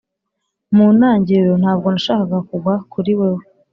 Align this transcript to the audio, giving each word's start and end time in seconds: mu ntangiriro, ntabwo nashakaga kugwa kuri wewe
mu 0.75 0.85
ntangiriro, 0.97 1.53
ntabwo 1.61 1.87
nashakaga 1.93 2.37
kugwa 2.47 2.73
kuri 2.91 3.11
wewe 3.19 3.43